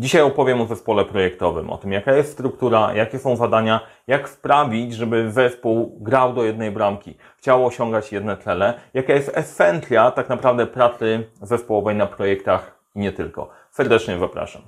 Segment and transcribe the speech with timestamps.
[0.00, 4.94] Dzisiaj opowiem o zespole projektowym, o tym jaka jest struktura, jakie są zadania, jak sprawić,
[4.94, 10.66] żeby zespół grał do jednej bramki, chciał osiągać jedne cele, jaka jest esencja tak naprawdę
[10.66, 13.48] pracy zespołowej na projektach i nie tylko.
[13.70, 14.62] Serdecznie zapraszam.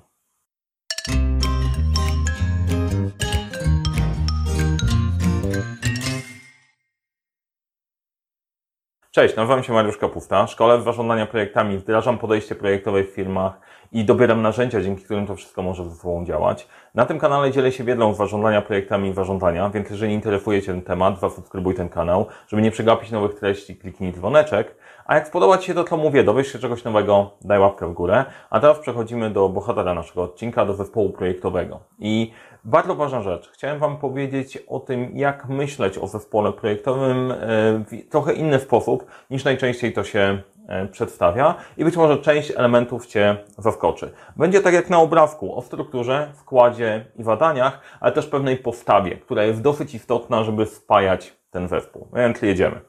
[9.15, 10.47] Cześć, nazywam się Mariusz Kapusta.
[10.47, 13.61] Szkole w zarządzania projektami, wdrażam podejście projektowe w firmach
[13.93, 16.69] i dobieram narzędzia, dzięki którym to wszystko może ze sobą działać.
[16.95, 20.73] Na tym kanale dzielę się wiedzą z zarządzania projektami i zarządzania, więc jeżeli interesuje Cię
[20.73, 24.77] ten temat, zasubskrybuj ten kanał, żeby nie przegapić nowych treści, kliknij dzwoneczek.
[25.07, 27.93] A jak podoba Ci się to, co mówię, dowiesz się czegoś nowego, daj łapkę w
[27.93, 28.25] górę.
[28.51, 31.81] A teraz przechodzimy do bohatera naszego odcinka, do zespołu projektowego.
[31.99, 32.33] I
[32.65, 33.51] bardzo ważna rzecz.
[33.53, 37.37] Chciałem Wam powiedzieć o tym, jak myśleć o zespole projektowym e,
[37.79, 43.07] w trochę inny sposób, niż najczęściej to się e, przedstawia i być może część elementów
[43.07, 44.13] Cię zaskoczy.
[44.37, 49.45] Będzie tak jak na obrazku, o strukturze, wkładzie i zadaniach, ale też pewnej postawie, która
[49.45, 52.09] jest dosyć istotna, żeby spajać ten zespół.
[52.15, 52.81] Więc jedziemy.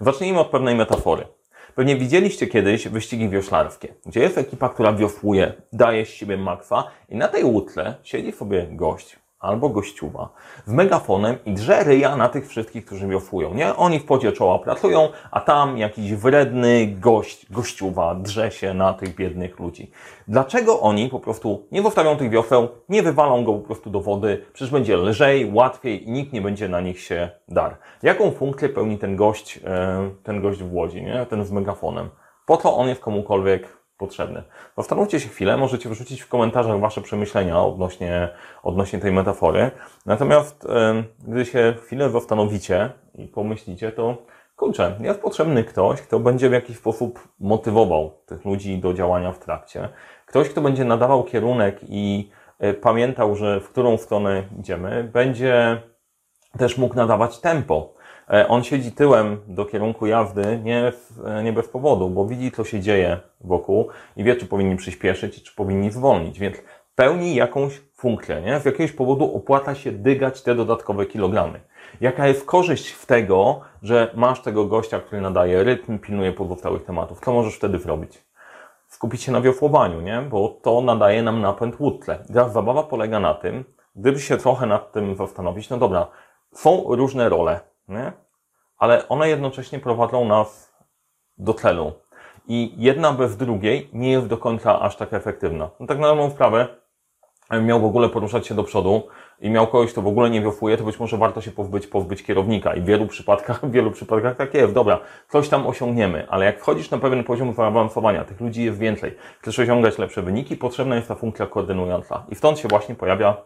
[0.00, 1.37] Zacznijmy od pewnej metafory.
[1.78, 7.16] Pewnie widzieliście kiedyś wyścigi wioślarskie, gdzie jest ekipa, która wiosłuje, daje z siebie maksa i
[7.16, 10.28] na tej łutle siedzi sobie gość albo gościuwa
[10.66, 13.76] z megafonem i drze ryja na tych wszystkich, którzy wiosłują, nie?
[13.76, 19.14] Oni w podzie czoła pracują, a tam jakiś wredny gość, gościuwa drze się na tych
[19.14, 19.90] biednych ludzi.
[20.28, 24.44] Dlaczego oni po prostu nie zostawią tych wioseł, nie wywalą go po prostu do wody?
[24.52, 27.76] Przecież będzie lżej, łatwiej i nikt nie będzie na nich się dar.
[28.02, 31.26] Jaką funkcję pełni ten gość, e, ten gość w łodzi, nie?
[31.26, 32.08] Ten z megafonem?
[32.46, 34.42] Po co on jest komukolwiek potrzebny.
[34.76, 38.28] Zastanówcie się chwilę, możecie wrzucić w komentarzach Wasze przemyślenia odnośnie,
[38.62, 39.70] odnośnie tej metafory.
[40.06, 40.66] Natomiast
[41.28, 44.16] gdy się chwilę zastanowicie i pomyślicie, to
[44.56, 49.38] kurczę, jest potrzebny ktoś, kto będzie w jakiś sposób motywował tych ludzi do działania w
[49.38, 49.88] trakcie.
[50.26, 55.82] Ktoś, kto będzie nadawał kierunek i e, pamiętał, że w którą stronę idziemy, będzie
[56.58, 57.94] też mógł nadawać tempo
[58.48, 60.92] on siedzi tyłem do kierunku jazdy nie,
[61.24, 65.42] e, nie bez powodu, bo widzi, co się dzieje wokół i wie, czy powinni przyspieszyć,
[65.42, 66.56] czy powinni zwolnić, więc
[66.94, 68.60] pełni jakąś funkcję, nie?
[68.60, 71.60] Z jakiegoś powodu opłaca się dygać te dodatkowe kilogramy.
[72.00, 77.20] Jaka jest korzyść w tego, że masz tego gościa, który nadaje rytm, pilnuje pozostałych tematów?
[77.20, 78.24] Co możesz wtedy zrobić?
[78.88, 80.22] Skupić się na wiosłowaniu, nie?
[80.30, 82.18] Bo to nadaje nam napęd łutle.
[82.26, 83.64] Teraz zabawa polega na tym,
[83.96, 86.06] gdyby się trochę nad tym zastanowić, no dobra,
[86.52, 88.12] są różne role, nie?
[88.78, 90.74] ale one jednocześnie prowadzą nas
[91.38, 91.92] do celu.
[92.48, 95.70] I jedna bez drugiej nie jest do końca aż tak efektywna.
[95.80, 96.66] No tak na dobrą sprawę,
[97.62, 99.08] miał w ogóle poruszać się do przodu
[99.40, 102.22] i miał kogoś, kto w ogóle nie wiofuje, to być może warto się pozbyć, pozbyć
[102.22, 102.74] kierownika.
[102.74, 104.72] I w wielu przypadkach, w wielu przypadkach tak jest.
[104.72, 109.16] Dobra, coś tam osiągniemy, ale jak wchodzisz na pewien poziom zaawansowania, tych ludzi jest więcej,
[109.40, 112.26] chcesz osiągać lepsze wyniki, potrzebna jest ta funkcja koordynująca.
[112.28, 113.36] I stąd się właśnie pojawia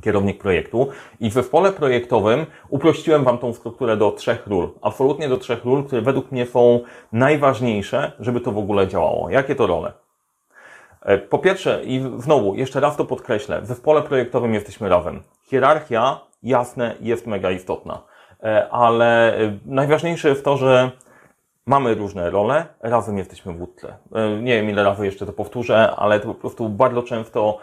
[0.00, 0.88] kierownik projektu.
[1.20, 4.70] I w zespole projektowym uprościłem Wam tą strukturę do trzech ról.
[4.82, 6.80] Absolutnie do trzech ról, które według mnie są
[7.12, 9.30] najważniejsze, żeby to w ogóle działało.
[9.30, 9.92] Jakie to role?
[11.02, 15.22] E, po pierwsze, i znowu, jeszcze raz to podkreślę, w zespole projektowym jesteśmy razem.
[15.44, 18.02] Hierarchia, jasne, jest mega istotna.
[18.42, 20.90] E, ale e, najważniejsze jest to, że
[21.66, 23.96] mamy różne role, razem jesteśmy w łódce.
[24.42, 27.58] Nie wiem, ile razy jeszcze to powtórzę, ale to po prostu bardzo często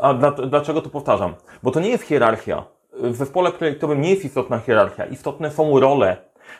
[0.00, 1.34] a dlaczego to powtarzam?
[1.62, 2.64] Bo to nie jest hierarchia.
[2.92, 5.04] W zespole projektowym nie jest istotna hierarchia.
[5.04, 6.16] Istotne są role.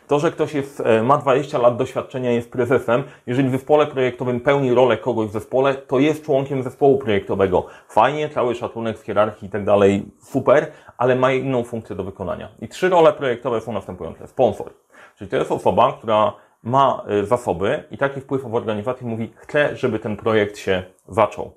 [0.07, 4.41] To, że ktoś jest, e, ma 20 lat doświadczenia, jest prezesem, jeżeli w zespole projektowym
[4.41, 7.67] pełni rolę kogoś w zespole, to jest członkiem zespołu projektowego.
[7.89, 10.67] Fajnie, cały szacunek w hierarchii i tak dalej, super,
[10.99, 12.49] ale ma inną funkcję do wykonania.
[12.61, 14.27] I trzy role projektowe są następujące.
[14.27, 14.71] Sponsor.
[15.19, 16.33] Czyli to jest osoba, która
[16.63, 21.53] ma e, zasoby i taki wpływ w organizacji mówi, chcę, żeby ten projekt się zaczął.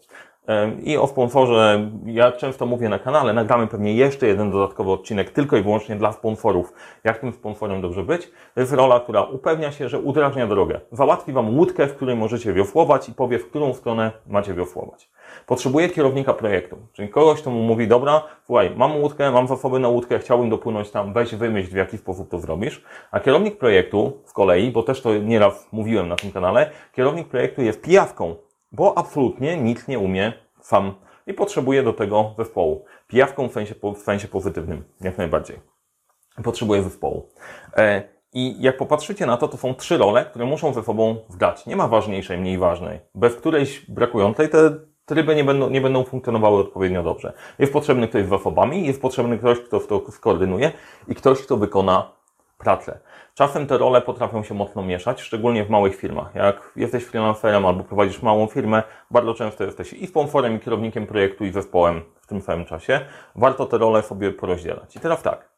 [0.83, 5.57] I o sponsorze, ja często mówię na kanale, nagramy pewnie jeszcze jeden dodatkowy odcinek tylko
[5.57, 6.73] i wyłącznie dla sponsorów.
[7.03, 8.31] Jak tym sponsorem dobrze być?
[8.53, 10.79] To jest rola, która upewnia się, że udrażnia drogę.
[10.91, 15.09] Załatwi Wam łódkę, w której możecie wiosłować i powie, w którą stronę macie wiosłować.
[15.45, 19.87] Potrzebuje kierownika projektu, czyli kogoś, kto mu mówi, dobra, słuchaj, mam łódkę, mam zasoby na
[19.87, 22.83] łódkę, chciałbym dopłynąć tam, weź wymyśl, w jaki sposób to zrobisz.
[23.11, 27.61] A kierownik projektu z kolei, bo też to nieraz mówiłem na tym kanale, kierownik projektu
[27.61, 28.35] jest pijawką
[28.71, 30.33] bo absolutnie nic nie umie
[30.69, 30.93] sam
[31.27, 32.85] i potrzebuje do tego zespołu.
[33.07, 35.59] Pijawką w sensie, w sensie pozytywnym, jak najbardziej.
[36.43, 37.29] Potrzebuje zespołu.
[37.77, 41.65] E, I jak popatrzycie na to, to są trzy role, które muszą ze sobą wgrać.
[41.65, 42.99] Nie ma ważniejszej, mniej ważnej.
[43.15, 44.71] Bez którejś brakującej te
[45.05, 47.33] tryby nie będą, nie będą funkcjonowały odpowiednio dobrze.
[47.59, 50.71] Jest potrzebny ktoś z zasobami, jest potrzebny ktoś, kto to skoordynuje
[51.07, 52.11] i ktoś, kto wykona
[52.57, 52.99] pracę.
[53.39, 56.35] Czasem te role potrafią się mocno mieszać, szczególnie w małych firmach.
[56.35, 61.45] Jak jesteś freelancerem albo prowadzisz małą firmę, bardzo często jesteś i sponsorem, i kierownikiem projektu,
[61.45, 62.99] i zespołem w tym samym czasie.
[63.35, 64.95] Warto te role sobie porozdzielać.
[64.95, 65.49] I teraz tak.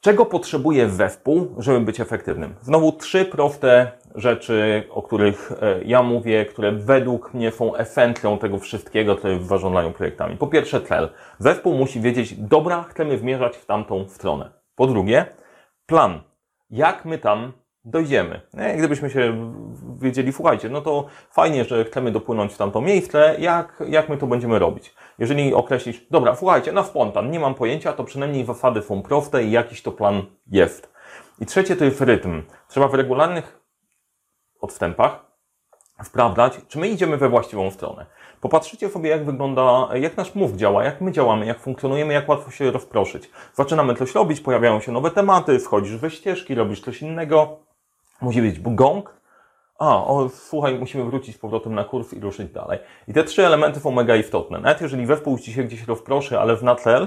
[0.00, 2.54] Czego potrzebuje zespół, żeby być efektywnym?
[2.60, 8.58] Znowu trzy proste rzeczy, o których e, ja mówię, które według mnie są esencją tego
[8.58, 10.36] wszystkiego, co jest w zarządzaniu projektami.
[10.36, 11.08] Po pierwsze cel.
[11.38, 14.50] Zespół musi wiedzieć, dobra, chcemy zmierzać w tamtą stronę.
[14.76, 15.26] Po drugie,
[15.86, 16.25] plan.
[16.70, 17.52] Jak my tam
[17.84, 18.40] dojdziemy.
[18.54, 18.76] Nie?
[18.76, 19.54] Gdybyśmy się
[20.00, 24.26] wiedzieli, słuchajcie, no to fajnie, że chcemy dopłynąć w tamto miejsce, jak, jak my to
[24.26, 24.94] będziemy robić?
[25.18, 29.50] Jeżeli określisz, dobra, słuchajcie, na spontan, nie mam pojęcia, to przynajmniej zasady są proste i
[29.50, 30.92] jakiś to plan jest.
[31.40, 32.42] I trzecie to jest rytm.
[32.68, 33.60] Trzeba w regularnych
[34.60, 35.25] odstępach
[36.04, 38.06] sprawdzać, czy my idziemy we właściwą stronę.
[38.40, 42.50] Popatrzycie sobie, jak wygląda, jak nasz mów działa, jak my działamy, jak funkcjonujemy, jak łatwo
[42.50, 43.30] się rozproszyć.
[43.54, 47.56] Zaczynamy coś robić, pojawiają się nowe tematy, wchodzisz we ścieżki, robisz coś innego.
[48.20, 49.16] Musi być gong.
[49.78, 52.78] A, o, słuchaj, musimy wrócić z powrotem na kurs i ruszyć dalej.
[53.08, 54.58] I te trzy elementy są mega istotne.
[54.58, 57.06] Nawet jeżeli zespół ci się gdzieś rozproszy, ale w na cel,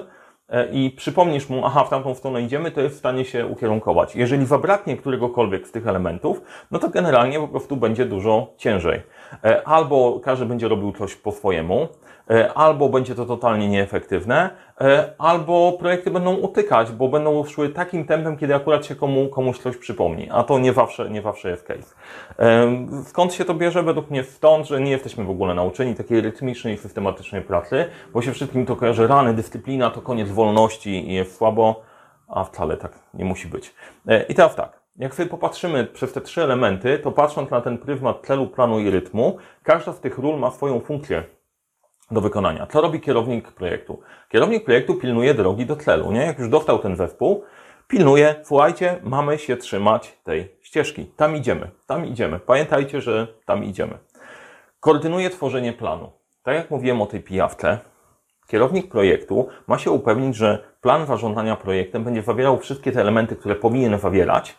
[0.71, 4.15] i przypomnisz mu, aha, w tamtą stronę idziemy, to jest w stanie się ukierunkować.
[4.15, 6.41] Jeżeli zabraknie któregokolwiek z tych elementów,
[6.71, 9.01] no to generalnie po prostu będzie dużo ciężej.
[9.43, 11.87] E, albo każdy będzie robił coś po swojemu,
[12.29, 14.49] e, albo będzie to totalnie nieefektywne,
[15.17, 19.77] albo projekty będą utykać, bo będą szły takim tempem, kiedy akurat się komu, komuś coś
[19.77, 21.95] przypomni, a to nie zawsze, nie zawsze jest case.
[23.05, 23.83] Skąd się to bierze?
[23.83, 28.31] Według mnie stąd, że nie jesteśmy w ogóle nauczeni takiej rytmicznej, systematycznej pracy, bo się
[28.31, 31.81] wszystkim to kojarzy rany, dyscyplina, to koniec wolności i jest słabo,
[32.27, 33.73] a wcale tak nie musi być.
[34.29, 38.25] I teraz tak, jak sobie popatrzymy przez te trzy elementy, to patrząc na ten pryzmat
[38.27, 41.23] celu, planu i rytmu, każda z tych ról ma swoją funkcję
[42.11, 42.67] do wykonania.
[42.67, 44.01] Co robi kierownik projektu?
[44.29, 46.25] Kierownik projektu pilnuje drogi do celu, nie?
[46.25, 47.43] Jak już dostał ten zespół,
[47.87, 51.05] pilnuje, słuchajcie, mamy się trzymać tej ścieżki.
[51.05, 52.39] Tam idziemy, tam idziemy.
[52.39, 53.97] Pamiętajcie, że tam idziemy.
[54.79, 56.11] Koordynuje tworzenie planu.
[56.43, 57.79] Tak jak mówiłem o tej pijawce,
[58.47, 63.55] kierownik projektu ma się upewnić, że plan zarządzania projektem będzie zawierał wszystkie te elementy, które
[63.55, 64.55] powinien zawierać,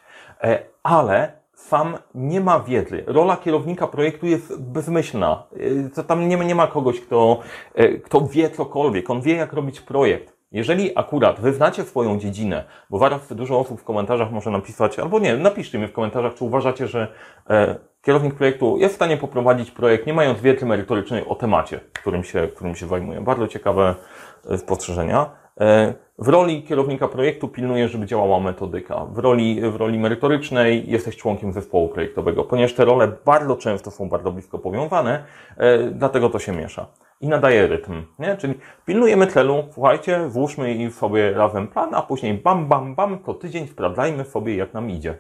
[0.83, 3.05] ale sam nie ma wiedzy.
[3.07, 5.43] Rola kierownika projektu jest bezmyślna.
[5.95, 7.39] To tam nie, nie ma kogoś, kto,
[7.75, 9.11] e, kto wie cokolwiek.
[9.11, 10.41] On wie, jak robić projekt.
[10.53, 15.19] Jeżeli akurat wy znacie swoją dziedzinę, bo zaraz dużo osób w komentarzach może napisać, albo
[15.19, 17.09] nie, napiszcie mi w komentarzach, czy uważacie, że
[17.51, 22.25] e, kierownik projektu jest w stanie poprowadzić projekt, nie mając wiedzy merytorycznej o temacie, którym
[22.25, 23.21] się, którym się zajmuje.
[23.21, 23.95] Bardzo ciekawe
[24.51, 25.31] e, spostrzeżenia.
[25.61, 29.05] E, w roli kierownika projektu pilnuję, żeby działała metodyka.
[29.05, 34.09] W roli, w roli merytorycznej jesteś członkiem zespołu projektowego, ponieważ te role bardzo często są
[34.09, 35.25] bardzo blisko powiązane,
[35.57, 36.87] e, dlatego to się miesza.
[37.21, 38.37] I nadaje rytm, nie?
[38.37, 38.55] Czyli
[38.87, 44.25] pilnujemy celu, słuchajcie, włóżmy sobie razem plan, a później bam, bam, bam, to tydzień sprawdzajmy
[44.25, 45.19] sobie, jak nam idzie.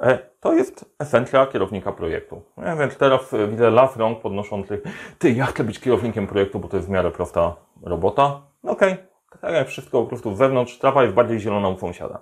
[0.00, 2.42] E, to jest esencja kierownika projektu.
[2.56, 2.76] Nie?
[2.78, 4.82] Więc teraz widzę las rąk podnoszących,
[5.18, 8.40] ty, ja chcę być kierownikiem projektu, bo to jest w miarę prosta robota.
[8.62, 9.05] Okej, okay
[9.40, 12.18] tak jak wszystko po prostu wewnątrz, trawa jest bardziej zielona u sąsiada.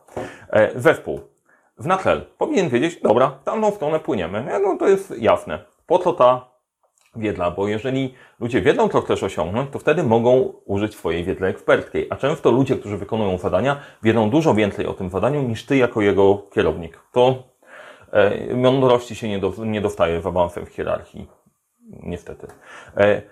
[0.50, 1.20] E, zespół.
[1.78, 4.60] W natchel powinien wiedzieć, dobra, tamtą stronę płyniemy.
[4.62, 5.58] No to jest jasne.
[5.86, 6.48] Po co ta
[7.16, 7.50] wiedza?
[7.50, 12.06] Bo jeżeli ludzie wiedzą, co chcesz osiągnąć, to wtedy mogą użyć swojej wiedzy eksperckiej.
[12.10, 16.00] A często ludzie, którzy wykonują zadania, wiedzą dużo więcej o tym zadaniu niż ty jako
[16.00, 16.98] jego kierownik.
[17.12, 17.42] To
[18.12, 21.28] e, mądrości się nie, do, nie dostaje w awansem w hierarchii.
[22.02, 22.46] Niestety.
[22.96, 23.22] E,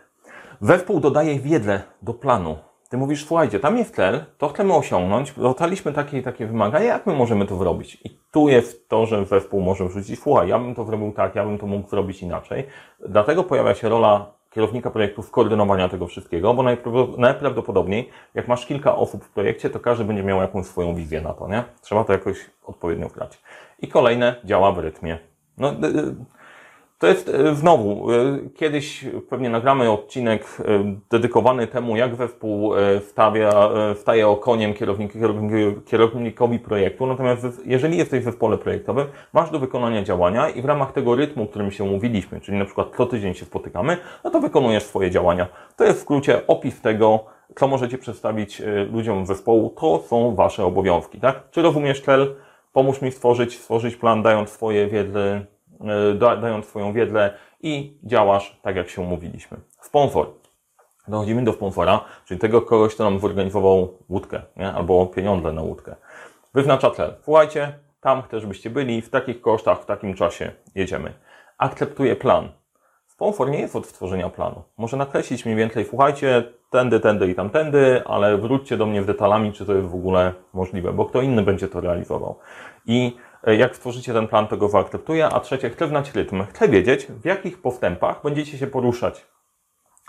[0.61, 2.57] zespół dodaje wiedzę do planu.
[2.93, 7.07] Ty mówisz, słuchajcie, tam jest cel, to chcemy osiągnąć, dostaliśmy takie i takie wymagania, jak
[7.07, 7.99] my możemy to zrobić?
[8.05, 11.45] I tu jest to, że zespół może wrzucić, słuchaj, ja bym to zrobił tak, ja
[11.45, 12.67] bym to mógł zrobić inaczej.
[13.09, 16.63] Dlatego pojawia się rola kierownika projektu koordynowania tego wszystkiego, bo
[17.19, 21.33] najprawdopodobniej, jak masz kilka osób w projekcie, to każdy będzie miał jakąś swoją wizję na
[21.33, 21.65] to, nie?
[21.81, 23.41] Trzeba to jakoś odpowiednio wgrać.
[23.79, 25.19] I kolejne działa w rytmie.
[25.59, 25.73] No,
[27.03, 32.73] to jest e, znowu, e, kiedyś pewnie nagramy odcinek e, dedykowany temu, jak zespół
[33.09, 35.13] stawia, staje okoniem kierownik,
[35.87, 37.07] kierownikowi projektu.
[37.07, 41.47] Natomiast jeżeli jesteś w zespole projektowym, masz do wykonania działania i w ramach tego rytmu,
[41.47, 45.47] którym się umówiliśmy, czyli na przykład co tydzień się spotykamy, no to wykonujesz swoje działania.
[45.77, 47.25] To jest w skrócie opis tego,
[47.57, 51.51] co możecie przedstawić ludziom zespołu, to są Wasze obowiązki, tak?
[51.51, 52.35] Czy rozumiesz cel?
[52.73, 55.47] Pomóż mi stworzyć, stworzyć plan, dając swoje wiedzy
[55.81, 59.59] E, dając swoją wiedzę i działasz tak, jak się umówiliśmy.
[59.81, 60.27] Sponsor.
[61.09, 64.73] Dochodzimy do sponsora, czyli tego kogoś, kto nam zorganizował łódkę, nie?
[64.73, 65.97] albo pieniądze na łódkę.
[66.55, 67.15] Wyznacza cel.
[67.25, 71.13] Słuchajcie, tam chcę, żebyście byli, w takich kosztach, w takim czasie jedziemy.
[71.59, 72.49] Akceptuje plan.
[73.07, 74.63] Sponsor nie jest od stworzenia planu.
[74.79, 79.53] Może nakreślić mniej więcej, słuchajcie, tędy, tędy i tamtędy, ale wróćcie do mnie w detalami,
[79.53, 82.39] czy to jest w ogóle możliwe, bo kto inny będzie to realizował.
[82.87, 85.27] I Jak stworzycie ten plan, to go wyakceptuję.
[85.27, 86.45] A trzecie, chcę znać rytm.
[86.47, 89.27] Chcę wiedzieć, w jakich postępach będziecie się poruszać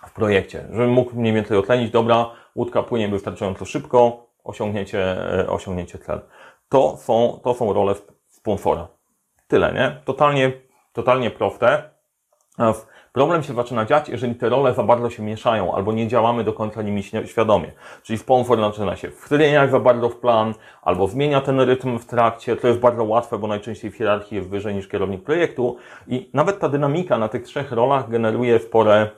[0.07, 5.01] w projekcie, żebym mógł mniej więcej otlenić, dobra, łódka płynie wystarczająco szybko, osiągniecie,
[5.39, 6.21] e, osiągniecie cel.
[6.69, 7.95] To są, to są role
[8.27, 8.87] sponsora.
[9.47, 10.01] Tyle, nie?
[10.05, 10.51] Totalnie,
[10.93, 11.89] totalnie proste.
[13.13, 16.53] Problem się zaczyna dziać, jeżeli te role za bardzo się mieszają, albo nie działamy do
[16.53, 17.71] końca nimi świadomie.
[18.03, 22.55] Czyli sponsor zaczyna się wtryniać za bardzo w plan, albo zmienia ten rytm w trakcie.
[22.55, 25.77] To jest bardzo łatwe, bo najczęściej w hierarchii jest wyżej niż kierownik projektu.
[26.07, 29.09] I nawet ta dynamika na tych trzech rolach generuje spore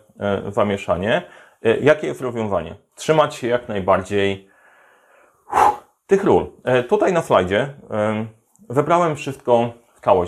[0.47, 1.21] zamieszanie.
[1.63, 2.75] E, jakie jest rozwiązanie?
[2.95, 4.49] Trzymać się jak najbardziej
[6.07, 6.47] tych ról.
[6.63, 8.27] E, Tutaj na slajdzie em,
[8.69, 9.69] wybrałem wszystko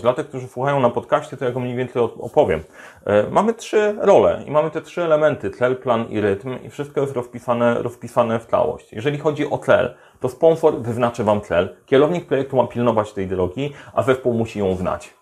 [0.02, 2.64] Dla tych, którzy słuchają na podcaście, to ja go mniej więcej op- opowiem.
[3.06, 7.02] E, Mamy trzy role i mamy te trzy elementy, cel, plan i rytm i wszystko
[7.02, 8.94] jest rozpisane, rozpisane w całość.
[8.94, 13.74] Jeżeli chodzi o cel, to sponsor wyznaczy Wam cel, kierownik projektu ma pilnować tej drogi,
[13.94, 15.14] a zespół musi ją znać.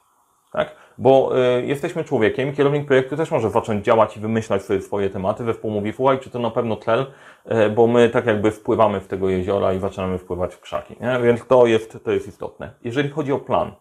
[0.51, 0.75] Tak?
[0.97, 5.43] Bo y, jesteśmy człowiekiem, kierownik projektu też może zacząć działać i wymyślać sobie swoje tematy.
[5.43, 7.05] Zespół mówi, słuchaj, czy to na pewno cel,
[7.51, 10.95] y, bo my tak jakby wpływamy w tego jeziora i zaczynamy wpływać w krzaki.
[11.01, 11.19] Nie?
[11.23, 12.73] Więc to jest, to jest istotne.
[12.83, 13.71] Jeżeli chodzi o plan,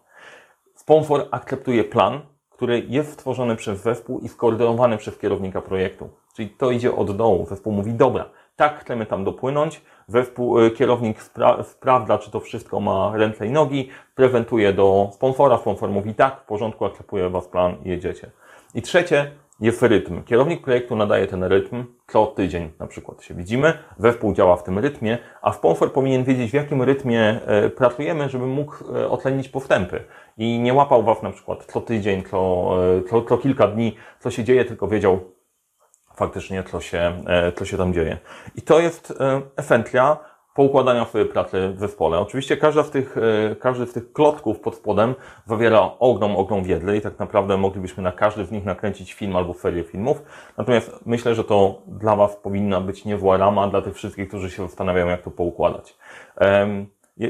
[0.85, 6.09] sponsor akceptuje plan, który jest stworzony przez zespół i skoordynowany przez kierownika projektu.
[6.35, 7.45] Czyli to idzie od dołu.
[7.45, 8.25] Zespół mówi, dobra,
[8.55, 9.81] tak chcemy tam dopłynąć.
[10.07, 15.57] Zespół, y, kierownik spra- sprawdza, czy to wszystko ma ręce i nogi, prezentuje do sponsora,
[15.57, 18.31] sponsor mówi tak, w porządku, akceptuje Was plan jedziecie.
[18.75, 20.23] I trzecie jest rytm.
[20.23, 24.79] Kierownik projektu nadaje ten rytm, co tydzień na przykład się widzimy, zespół działa w tym
[24.79, 30.03] rytmie, a sponsor powinien wiedzieć, w jakim rytmie e, pracujemy, żeby mógł e, otlenić postępy.
[30.37, 34.31] I nie łapał Was na przykład co tydzień, co, e, co, co kilka dni, co
[34.31, 35.19] się dzieje, tylko wiedział
[36.15, 37.23] faktycznie, co się,
[37.55, 38.17] co się tam dzieje.
[38.55, 40.17] I to jest e, esencja
[40.55, 42.19] poukładania swojej pracy w zespole.
[42.19, 43.17] Oczywiście każda z tych,
[43.51, 48.03] e, każdy z tych klocków pod spodem zawiera ogrom, ogrom wiedzy i tak naprawdę moglibyśmy
[48.03, 50.23] na każdy z nich nakręcić film albo serię filmów.
[50.57, 54.63] Natomiast myślę, że to dla Was powinna być niezła rama dla tych wszystkich, którzy się
[54.63, 55.97] zastanawiają, jak to poukładać.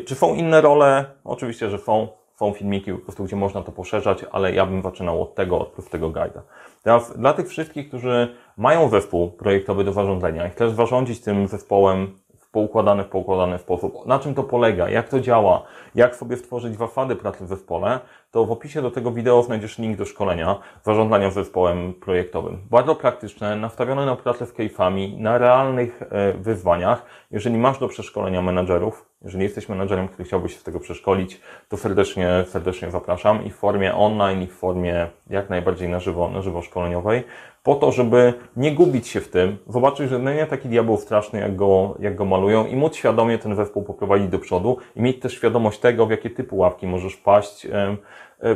[0.05, 1.05] Czy są inne role?
[1.23, 2.07] Oczywiście, że są.
[2.35, 5.67] Są filmiki, po prostu, gdzie można to poszerzać, ale ja bym zaczynał od tego, od
[5.67, 6.41] prostego guida.
[6.83, 12.15] Teraz dla tych wszystkich, którzy mają zespół projektowy do zarządzania i chcesz zarządzić tym zespołem
[12.55, 15.63] poukładany, w poukładany sposób, na czym to polega, jak to działa,
[15.95, 17.99] jak sobie stworzyć zasady pracy w zespole,
[18.31, 22.61] to w opisie do tego wideo znajdziesz link do szkolenia zarządzania zespołem projektowym.
[22.69, 27.05] Bardzo praktyczne, nastawione na pracę z case'ami, na realnych e, wyzwaniach.
[27.31, 31.77] Jeżeli masz do przeszkolenia menadżerów, jeżeli jesteś menadżerem, który chciałby się z tego przeszkolić, to
[31.77, 36.41] serdecznie, serdecznie zapraszam i w formie online, i w formie jak najbardziej na żywo, na
[36.41, 37.23] żywo szkoleniowej,
[37.65, 41.39] po to, żeby nie gubić się w tym, zobaczyć, że no nie taki diabeł straszny,
[41.39, 45.19] jak go, jak go malują i móc świadomie ten zespół poprowadzić do przodu i mieć
[45.19, 47.67] też świadomość tego, w jakie typy ławki możesz paść,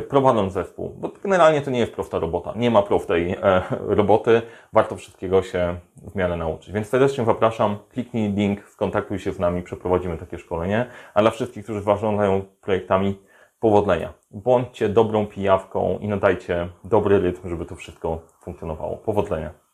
[0.08, 0.94] prowadząc zespół.
[0.98, 2.52] Bo generalnie to nie jest prosta robota.
[2.56, 4.42] Nie ma prostej e, roboty.
[4.72, 6.72] Warto wszystkiego się w miarę nauczyć.
[6.72, 7.76] Więc serdecznie zapraszam.
[7.92, 10.86] Kliknij link, skontaktuj się z nami, przeprowadzimy takie szkolenie.
[11.14, 13.18] A dla wszystkich, którzy zarządzają projektami,
[13.60, 14.14] powodzenia.
[14.30, 18.96] Bądźcie dobrą pijawką i nadajcie dobry rytm, żeby to wszystko funkcjonowało.
[18.96, 19.69] Powodzenia.